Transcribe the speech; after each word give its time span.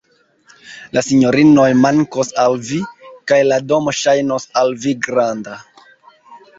La 0.97 1.03
sinjorinoj 1.07 1.65
mankos 1.83 2.33
al 2.45 2.59
vi, 2.71 2.81
kaj 3.33 3.41
la 3.53 3.61
domo 3.69 3.97
ŝajnos 4.01 4.53
al 4.65 4.77
vi 4.83 4.99
granda. 5.09 5.65